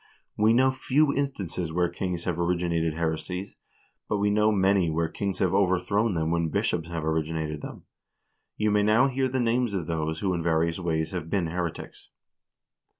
[0.35, 3.55] We know few instances where kings have originated heresies,
[4.09, 7.83] but we know many where kings have overthrown them when bishops have originated them.
[8.57, 12.09] You may now hear the names of those who in various ways have been heretics."